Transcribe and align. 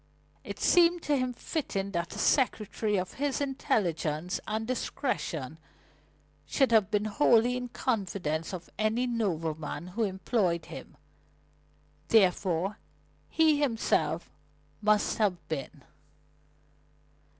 It 0.43 0.57
seemed 0.59 1.03
to 1.03 1.15
him 1.15 1.31
fitting 1.31 1.91
that 1.91 2.15
a 2.15 2.17
secretary 2.17 2.97
of 2.97 3.13
his 3.21 3.39
intelligence 3.39 4.39
and 4.47 4.65
discretion 4.65 5.59
should 6.47 6.71
have 6.71 6.89
been 6.89 7.05
wholly 7.05 7.55
in 7.55 7.65
the 7.65 7.69
confidence 7.69 8.51
of 8.51 8.71
any 8.79 9.05
nobleman 9.05 9.89
who 9.89 10.01
employed 10.01 10.65
him. 10.65 10.97
Therefore 12.07 12.79
he 13.29 13.59
himself 13.61 14.31
must 14.81 15.19
have 15.19 15.37
been. 15.47 15.83